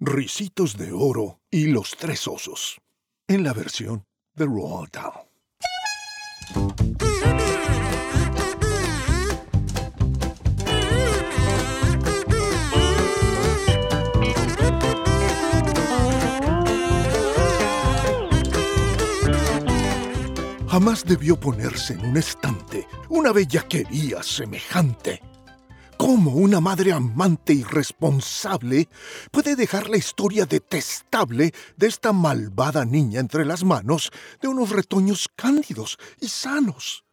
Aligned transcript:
Ricitos 0.00 0.76
de 0.76 0.90
Oro 0.92 1.40
y 1.50 1.68
los 1.68 1.96
Tres 1.96 2.26
Osos, 2.26 2.80
en 3.28 3.44
la 3.44 3.52
versión 3.52 4.04
de 4.34 4.44
Roald 4.44 4.90
Dahl. 4.90 5.24
Jamás 20.68 21.04
debió 21.04 21.38
ponerse 21.38 21.92
en 21.92 22.04
un 22.04 22.16
estante 22.16 22.88
una 23.08 23.30
bellaquería 23.32 24.24
semejante. 24.24 25.22
¿Cómo 26.06 26.32
una 26.32 26.60
madre 26.60 26.92
amante 26.92 27.54
y 27.54 27.62
responsable 27.62 28.90
puede 29.30 29.56
dejar 29.56 29.88
la 29.88 29.96
historia 29.96 30.44
detestable 30.44 31.54
de 31.78 31.86
esta 31.86 32.12
malvada 32.12 32.84
niña 32.84 33.20
entre 33.20 33.46
las 33.46 33.64
manos 33.64 34.10
de 34.42 34.48
unos 34.48 34.68
retoños 34.68 35.30
cándidos 35.34 35.96
y 36.20 36.28
sanos? 36.28 37.06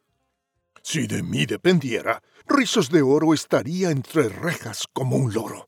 Si 0.84 1.08
de 1.08 1.24
mí 1.24 1.46
dependiera, 1.46 2.22
Rizos 2.46 2.90
de 2.90 3.02
Oro 3.02 3.34
estaría 3.34 3.92
entre 3.92 4.28
rejas 4.28 4.84
como 4.92 5.16
un 5.16 5.34
loro. 5.34 5.68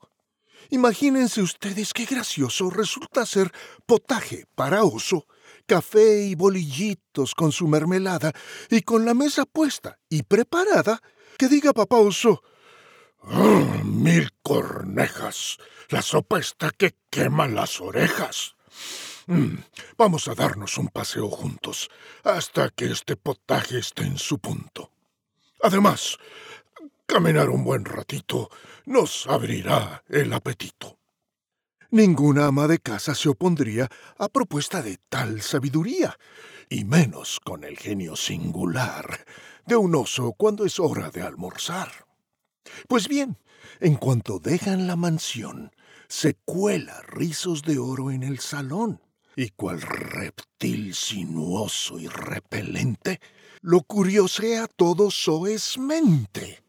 Imagínense 0.69 1.41
ustedes 1.41 1.93
qué 1.93 2.03
gracioso 2.03 2.69
resulta 2.69 3.25
ser 3.25 3.53
potaje 3.85 4.47
para 4.53 4.83
oso, 4.83 5.27
café 5.65 6.25
y 6.25 6.35
bolillitos 6.35 7.35
con 7.35 7.53
su 7.53 7.69
mermelada 7.69 8.33
y 8.69 8.81
con 8.81 9.05
la 9.05 9.13
mesa 9.13 9.45
puesta 9.45 9.97
y 10.09 10.23
preparada, 10.23 11.01
que 11.37 11.47
diga 11.47 11.71
papá 11.71 11.95
oso, 11.95 12.43
¡Ah, 13.25 13.81
mil 13.83 14.29
cornejas. 14.41 15.57
La 15.89 16.01
sopa 16.01 16.39
está 16.39 16.71
que 16.71 16.95
quema 17.09 17.47
las 17.47 17.79
orejas. 17.79 18.55
Mm, 19.27 19.55
vamos 19.97 20.27
a 20.27 20.35
darnos 20.35 20.77
un 20.77 20.89
paseo 20.89 21.29
juntos 21.29 21.89
hasta 22.23 22.69
que 22.69 22.91
este 22.91 23.15
potaje 23.15 23.79
esté 23.79 24.03
en 24.03 24.17
su 24.17 24.39
punto. 24.39 24.91
Además, 25.61 26.17
caminar 27.05 27.49
un 27.49 27.63
buen 27.63 27.85
ratito 27.85 28.49
nos 28.85 29.27
abrirá 29.27 30.03
el 30.09 30.33
apetito. 30.33 30.97
Ninguna 31.89 32.47
ama 32.47 32.67
de 32.67 32.79
casa 32.79 33.15
se 33.15 33.29
opondría 33.29 33.87
a 34.17 34.27
propuesta 34.27 34.81
de 34.81 34.97
tal 35.09 35.41
sabiduría, 35.41 36.17
y 36.67 36.83
menos 36.85 37.39
con 37.39 37.63
el 37.63 37.77
genio 37.77 38.15
singular 38.15 39.25
de 39.65 39.75
un 39.75 39.95
oso 39.95 40.33
cuando 40.33 40.65
es 40.65 40.79
hora 40.79 41.11
de 41.11 41.21
almorzar. 41.21 42.07
Pues 42.87 43.07
bien, 43.07 43.37
en 43.79 43.95
cuanto 43.95 44.39
dejan 44.39 44.87
la 44.87 44.95
mansión, 44.95 45.71
se 46.07 46.35
cuela 46.35 47.01
rizos 47.07 47.63
de 47.63 47.77
oro 47.77 48.11
en 48.11 48.23
el 48.23 48.39
salón, 48.39 49.01
y 49.35 49.49
cual 49.49 49.81
reptil 49.81 50.93
sinuoso 50.93 51.99
y 51.99 52.07
repelente, 52.07 53.19
lo 53.61 53.81
curiosea 53.81 54.67
todo 54.67 55.09
soezmente. 55.09 56.63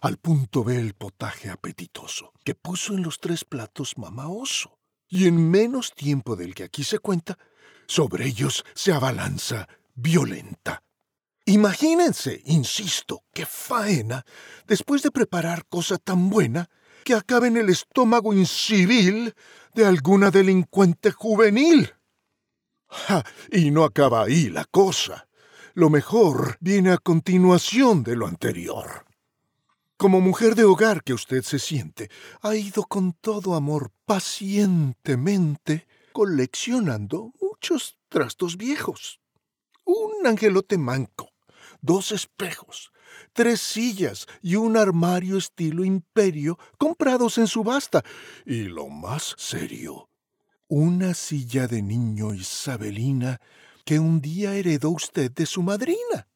Al 0.00 0.16
punto 0.16 0.64
ve 0.64 0.78
el 0.78 0.94
potaje 0.94 1.50
apetitoso 1.50 2.32
que 2.44 2.54
puso 2.54 2.94
en 2.94 3.02
los 3.02 3.20
tres 3.20 3.44
platos 3.44 3.98
mamá 3.98 4.28
oso, 4.28 4.78
y 5.08 5.26
en 5.26 5.50
menos 5.50 5.92
tiempo 5.92 6.36
del 6.36 6.54
que 6.54 6.64
aquí 6.64 6.84
se 6.84 6.98
cuenta, 6.98 7.38
sobre 7.86 8.26
ellos 8.26 8.64
se 8.74 8.92
abalanza 8.92 9.68
violenta 9.94 10.83
Imagínense, 11.46 12.42
insisto, 12.46 13.22
qué 13.32 13.44
faena, 13.44 14.24
después 14.66 15.02
de 15.02 15.10
preparar 15.10 15.66
cosa 15.66 15.98
tan 15.98 16.30
buena, 16.30 16.70
que 17.04 17.14
acabe 17.14 17.48
en 17.48 17.58
el 17.58 17.68
estómago 17.68 18.32
incivil 18.32 19.34
de 19.74 19.84
alguna 19.84 20.30
delincuente 20.30 21.10
juvenil. 21.10 21.92
y 23.52 23.70
no 23.70 23.84
acaba 23.84 24.24
ahí 24.24 24.48
la 24.48 24.64
cosa. 24.64 25.28
Lo 25.74 25.90
mejor 25.90 26.56
viene 26.60 26.92
a 26.92 26.98
continuación 26.98 28.04
de 28.04 28.16
lo 28.16 28.26
anterior. 28.26 29.04
Como 29.96 30.20
mujer 30.20 30.54
de 30.54 30.64
hogar 30.64 31.02
que 31.02 31.14
usted 31.14 31.42
se 31.42 31.58
siente, 31.58 32.10
ha 32.42 32.54
ido 32.54 32.84
con 32.84 33.12
todo 33.12 33.54
amor 33.54 33.90
pacientemente 34.06 35.86
coleccionando 36.12 37.32
muchos 37.40 37.98
trastos 38.08 38.56
viejos. 38.56 39.20
Un 39.84 40.26
angelote 40.26 40.78
manco, 40.78 41.13
dos 41.84 42.12
espejos, 42.12 42.92
tres 43.32 43.60
sillas 43.60 44.26
y 44.42 44.56
un 44.56 44.76
armario 44.76 45.36
estilo 45.36 45.84
imperio 45.84 46.58
comprados 46.78 47.36
en 47.38 47.46
subasta. 47.46 48.02
Y 48.46 48.62
lo 48.64 48.88
más 48.88 49.34
serio, 49.36 50.08
una 50.68 51.12
silla 51.12 51.66
de 51.66 51.82
niño 51.82 52.32
isabelina 52.32 53.40
que 53.84 53.98
un 53.98 54.22
día 54.22 54.54
heredó 54.54 54.90
usted 54.90 55.30
de 55.30 55.44
su 55.44 55.62
madrina. 55.62 56.26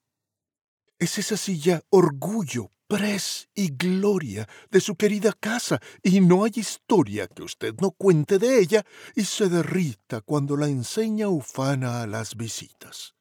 Es 0.99 1.17
esa 1.19 1.39
silla 1.39 1.83
orgullo, 1.89 2.71
pres 2.87 3.49
y 3.55 3.69
gloria 3.71 4.47
de 4.71 4.81
su 4.81 4.97
querida 4.97 5.33
casa, 5.33 5.81
y 6.03 6.21
no 6.21 6.45
hay 6.45 6.53
historia 6.57 7.27
que 7.27 7.43
usted 7.43 7.75
no 7.81 7.93
cuente 7.93 8.39
de 8.39 8.59
ella 8.61 8.85
y 9.15 9.25
se 9.25 9.49
derrita 9.49 10.21
cuando 10.21 10.57
la 10.57 10.69
enseña 10.69 11.29
ufana 11.29 12.03
a 12.03 12.07
las 12.07 12.37
visitas. 12.37 13.18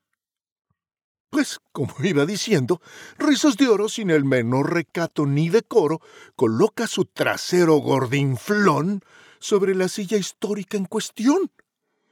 Pues, 1.29 1.59
como 1.71 1.93
iba 2.03 2.25
diciendo, 2.25 2.81
Rizos 3.17 3.57
de 3.57 3.67
Oro, 3.67 3.89
sin 3.89 4.09
el 4.09 4.23
menor 4.23 4.73
recato 4.73 5.25
ni 5.25 5.49
decoro, 5.49 6.01
coloca 6.35 6.87
su 6.87 7.05
trasero 7.05 7.75
gordinflón 7.77 9.01
sobre 9.39 9.75
la 9.75 9.87
silla 9.87 10.17
histórica 10.17 10.77
en 10.77 10.85
cuestión. 10.85 11.51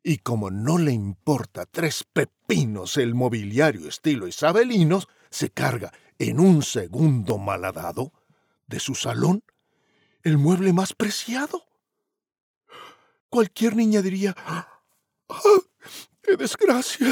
Y 0.03 0.17
como 0.19 0.51
no 0.51 0.77
le 0.77 0.91
importa 0.91 1.65
tres 1.65 2.03
pepinos 2.03 2.97
el 2.97 3.15
mobiliario 3.15 3.87
estilo 3.87 4.27
isabelino, 4.27 5.01
se 5.29 5.49
carga 5.49 5.91
en 6.19 6.39
un 6.39 6.61
segundo 6.61 7.37
malhadado 7.37 8.13
de 8.67 8.79
su 8.79 8.95
salón 8.95 9.43
el 10.23 10.37
mueble 10.37 10.73
más 10.73 10.93
preciado. 10.93 11.65
Cualquier 13.29 13.75
niña 13.75 14.01
diría, 14.01 14.35
¡Ah! 14.37 14.81
¡Qué 16.21 16.35
desgracia! 16.35 17.07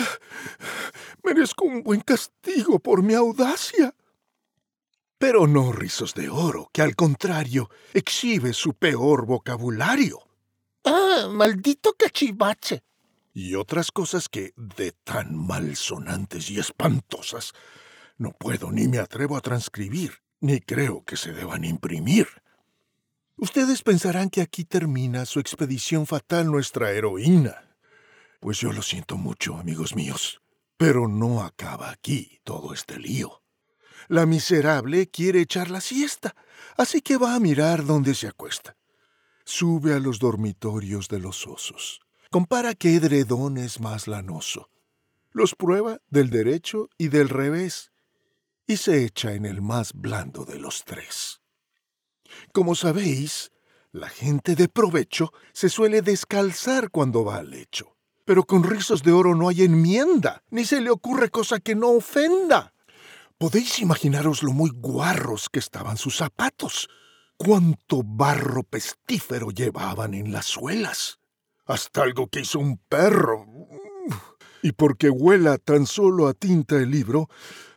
Merezco 1.24 1.66
un 1.66 1.84
buen 1.84 2.02
castigo 2.02 2.80
por 2.80 3.02
mi 3.02 3.14
audacia. 3.14 3.96
Pero 5.18 5.48
no 5.48 5.72
rizos 5.72 6.14
de 6.14 6.30
oro, 6.30 6.70
que 6.74 6.82
al 6.82 6.96
contrario 6.96 7.70
exhibe 7.94 8.52
su 8.52 8.74
peor 8.74 9.26
vocabulario. 9.26 10.20
¡Ah, 10.84 11.30
maldito 11.32 11.96
cachivache! 11.98 12.84
Y 13.34 13.56
otras 13.56 13.92
cosas 13.92 14.28
que, 14.28 14.54
de 14.58 14.92
tan 14.92 15.36
malsonantes 15.36 16.52
y 16.52 16.60
espantosas, 16.60 17.54
no 18.18 18.32
puedo 18.32 18.72
ni 18.72 18.88
me 18.88 19.00
atrevo 19.00 19.38
a 19.38 19.42
transcribir, 19.42 20.20
ni 20.42 20.60
creo 20.60 21.04
que 21.06 21.16
se 21.16 21.32
deban 21.32 21.64
imprimir. 21.64 22.28
Ustedes 23.38 23.82
pensarán 23.82 24.30
que 24.30 24.42
aquí 24.42 24.66
termina 24.66 25.26
su 25.26 25.40
expedición 25.40 26.06
fatal 26.06 26.52
nuestra 26.52 26.92
heroína. 26.92 27.78
Pues 28.40 28.60
yo 28.60 28.74
lo 28.74 28.82
siento 28.82 29.18
mucho, 29.18 29.56
amigos 29.56 29.96
míos. 29.96 30.43
Pero 30.86 31.08
no 31.08 31.44
acaba 31.44 31.92
aquí 31.92 32.42
todo 32.44 32.74
este 32.74 33.00
lío. 33.00 33.42
La 34.10 34.26
miserable 34.26 35.10
quiere 35.10 35.40
echar 35.40 35.72
la 35.72 35.80
siesta, 35.80 36.36
así 36.76 37.00
que 37.00 37.16
va 37.16 37.36
a 37.36 37.40
mirar 37.40 37.86
dónde 37.86 38.14
se 38.14 38.28
acuesta. 38.28 38.76
Sube 39.46 39.94
a 39.94 40.00
los 40.00 40.20
dormitorios 40.20 41.08
de 41.08 41.20
los 41.20 41.48
osos. 41.48 42.02
Compara 42.30 42.74
qué 42.74 42.96
edredón 42.96 43.58
es 43.58 43.80
más 43.80 44.10
lanoso. 44.10 44.70
Los 45.32 45.56
prueba 45.56 46.02
del 46.10 46.30
derecho 46.30 46.90
y 46.98 47.08
del 47.08 47.30
revés. 47.30 47.94
Y 48.68 48.76
se 48.76 49.06
echa 49.06 49.36
en 49.36 49.46
el 49.46 49.62
más 49.62 49.94
blando 49.94 50.44
de 50.44 50.60
los 50.60 50.84
tres. 50.84 51.40
Como 52.52 52.76
sabéis, 52.76 53.54
la 53.94 54.10
gente 54.10 54.54
de 54.54 54.68
provecho 54.68 55.32
se 55.54 55.70
suele 55.70 56.02
descalzar 56.02 56.90
cuando 56.90 57.24
va 57.24 57.38
al 57.38 57.52
lecho 57.52 57.93
pero 58.26 58.44
con 58.44 58.64
rizos 58.64 59.04
de 59.04 59.12
oro 59.12 59.36
no 59.36 59.50
hay 59.50 59.64
enmienda, 59.64 60.44
ni 60.50 60.66
se 60.66 60.82
le 60.82 60.90
ocurre 60.90 61.30
cosa 61.30 61.60
que 61.60 61.76
no 61.76 61.90
ofenda. 61.90 62.74
Podéis 63.38 63.80
imaginaros 63.80 64.44
lo 64.44 64.54
muy 64.54 64.70
guarros 64.70 65.50
que 65.50 65.60
estaban 65.60 65.98
sus 65.98 66.18
zapatos. 66.18 66.90
Cuánto 67.36 68.02
barro 68.04 68.64
pestífero 68.64 69.50
llevaban 69.52 70.14
en 70.14 70.32
las 70.32 70.46
suelas. 70.46 71.20
Hasta 71.66 72.04
algo 72.04 72.28
que 72.28 72.42
hizo 72.42 72.60
un 72.60 72.78
perro. 72.78 73.46
Y 74.62 74.72
porque 74.72 75.10
huela 75.10 75.58
tan 75.58 75.86
solo 75.86 76.28
a 76.28 76.34
tinta 76.34 76.78
el 76.78 76.92
libro, 76.92 77.28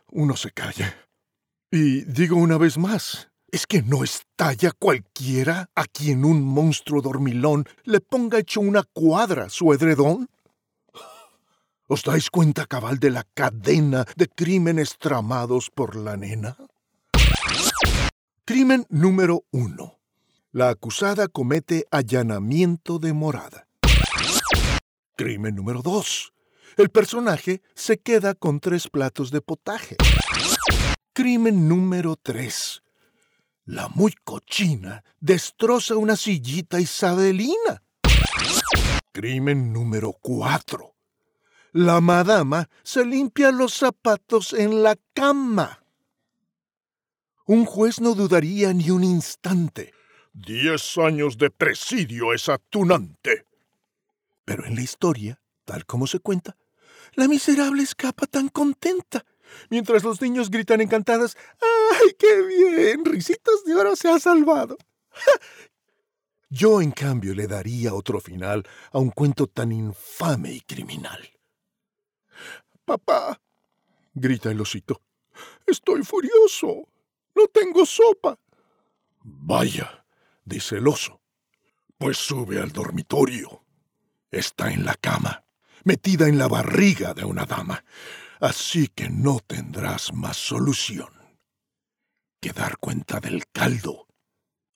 uno 0.09 0.37
se 0.37 0.51
calla. 0.51 0.95
Y 1.69 2.05
digo 2.05 2.37
una 2.37 2.57
vez 2.57 2.77
más, 2.77 3.29
¿es 3.51 3.67
que 3.67 3.81
no 3.81 4.05
estalla 4.05 4.71
cualquiera 4.71 5.69
a 5.75 5.83
quien 5.83 6.23
un 6.23 6.41
monstruo 6.43 7.01
dormilón 7.01 7.65
le 7.83 7.99
ponga 7.99 8.39
hecho 8.39 8.61
una 8.61 8.83
cuadra 8.83 9.49
su 9.49 9.73
edredón? 9.73 10.29
¿Os 11.89 12.03
dais 12.03 12.29
cuenta 12.29 12.65
cabal 12.65 12.99
de 12.99 13.11
la 13.11 13.23
cadena 13.23 14.03
de 14.17 14.27
crímenes 14.27 14.97
tramados 14.97 15.71
por 15.73 15.95
la 15.95 16.17
nena? 16.17 16.57
Crimen 18.43 18.85
número 18.89 19.45
uno. 19.51 19.97
La 20.51 20.67
acusada 20.67 21.29
comete 21.29 21.85
allanamiento 21.89 22.99
de 22.99 23.13
morada. 23.13 23.67
Crimen 25.15 25.55
número 25.55 25.81
2. 25.81 26.33
El 26.75 26.89
personaje 26.89 27.61
se 27.73 27.97
queda 27.99 28.35
con 28.35 28.59
tres 28.59 28.89
platos 28.89 29.31
de 29.31 29.39
potaje. 29.39 29.95
Crimen 31.13 31.69
número 31.69 32.17
3. 32.17 32.83
La 33.63 33.87
muy 33.87 34.13
cochina 34.25 35.05
destroza 35.21 35.95
una 35.95 36.17
sillita 36.17 36.81
isabelina. 36.81 37.81
Crimen 39.13 39.71
número 39.71 40.11
4. 40.21 40.96
La 41.73 42.01
madama 42.01 42.69
se 42.83 43.05
limpia 43.05 43.51
los 43.51 43.73
zapatos 43.73 44.53
en 44.53 44.83
la 44.83 44.95
cama. 45.13 45.83
Un 47.45 47.65
juez 47.65 48.01
no 48.01 48.13
dudaría 48.13 48.73
ni 48.73 48.89
un 48.89 49.03
instante. 49.03 49.93
Diez 50.33 50.97
años 50.97 51.37
de 51.37 51.49
presidio 51.49 52.33
es 52.33 52.49
atunante. 52.49 53.45
Pero 54.45 54.65
en 54.65 54.75
la 54.75 54.81
historia, 54.81 55.41
tal 55.65 55.85
como 55.85 56.07
se 56.07 56.19
cuenta, 56.19 56.57
la 57.13 57.27
miserable 57.27 57.83
escapa 57.83 58.27
tan 58.27 58.49
contenta, 58.49 59.25
mientras 59.69 60.03
los 60.03 60.21
niños 60.21 60.49
gritan 60.49 60.81
encantadas, 60.81 61.37
¡ay, 61.61 62.15
qué 62.19 62.41
bien! 62.41 63.05
Risitas 63.05 63.63
de 63.65 63.75
oro 63.75 63.95
se 63.95 64.09
ha 64.09 64.19
salvado. 64.19 64.77
Yo, 66.49 66.81
en 66.81 66.91
cambio, 66.91 67.33
le 67.33 67.47
daría 67.47 67.93
otro 67.93 68.21
final 68.21 68.63
a 68.91 68.99
un 68.99 69.11
cuento 69.11 69.47
tan 69.47 69.71
infame 69.71 70.53
y 70.53 70.61
criminal. 70.61 71.36
Papá, 72.85 73.39
grita 74.13 74.51
el 74.51 74.61
osito, 74.61 75.01
estoy 75.65 76.03
furioso. 76.03 76.87
No 77.35 77.47
tengo 77.47 77.85
sopa. 77.85 78.39
Vaya, 79.21 80.05
dice 80.43 80.77
el 80.77 80.87
oso. 80.87 81.21
Pues 81.97 82.17
sube 82.17 82.59
al 82.59 82.71
dormitorio. 82.71 83.63
Está 84.31 84.71
en 84.71 84.85
la 84.85 84.95
cama, 84.95 85.43
metida 85.83 86.27
en 86.27 86.37
la 86.37 86.47
barriga 86.47 87.13
de 87.13 87.25
una 87.25 87.45
dama. 87.45 87.83
Así 88.39 88.87
que 88.87 89.09
no 89.09 89.39
tendrás 89.45 90.13
más 90.13 90.37
solución 90.37 91.09
que 92.39 92.53
dar 92.53 92.77
cuenta 92.77 93.19
del 93.19 93.47
caldo 93.47 94.07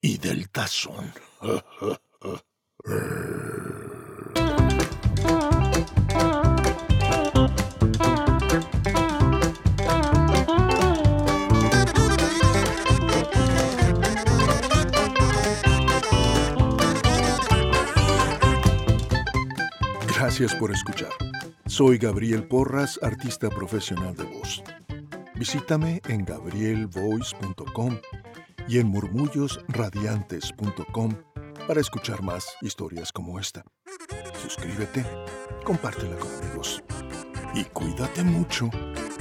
y 0.01 0.17
del 0.17 0.49
tazón. 0.49 1.13
Gracias 20.31 20.55
por 20.55 20.71
escuchar. 20.71 21.11
Soy 21.65 21.97
Gabriel 21.97 22.47
Porras, 22.47 22.97
artista 23.03 23.49
profesional 23.49 24.15
de 24.15 24.23
voz. 24.23 24.63
Visítame 25.35 26.01
en 26.07 26.23
gabrielvoice.com 26.23 27.97
y 28.65 28.79
en 28.79 28.87
murmullosradiantes.com 28.87 31.15
para 31.67 31.81
escuchar 31.81 32.23
más 32.23 32.47
historias 32.61 33.11
como 33.11 33.41
esta. 33.41 33.65
Suscríbete, 34.41 35.05
compártela 35.65 36.15
con 36.15 36.31
amigos 36.45 36.81
y 37.53 37.65
cuídate 37.65 38.23
mucho 38.23 38.69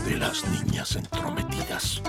de 0.05 0.17
las 0.17 0.45
niñas 0.49 0.95
entrometidas. 0.95 2.01